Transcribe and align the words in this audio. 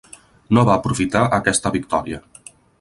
No 0.57 0.63
va 0.69 0.77
aprofitar 0.77 1.23
aquesta 1.41 1.75
victòria. 1.79 2.23